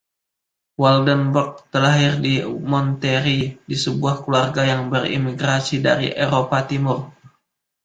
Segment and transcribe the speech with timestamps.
[0.81, 2.33] Woldenberg terlahir di
[2.71, 6.99] Monterrey di sebuah keluarga yang berimigrasi dari Eropa Timur.